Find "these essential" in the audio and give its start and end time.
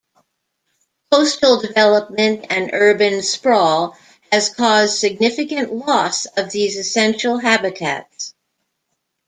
6.51-7.37